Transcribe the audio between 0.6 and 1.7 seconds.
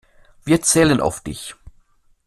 zählen auf dich.